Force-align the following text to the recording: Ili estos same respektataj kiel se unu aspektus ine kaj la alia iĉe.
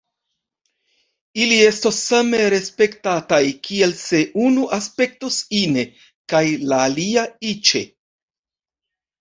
Ili 1.41 1.57
estos 1.65 1.99
same 2.05 2.39
respektataj 2.53 3.41
kiel 3.67 3.93
se 3.99 4.23
unu 4.47 4.65
aspektus 4.79 5.39
ine 5.61 5.87
kaj 6.35 6.45
la 6.73 6.81
alia 6.91 7.29
iĉe. 7.53 7.85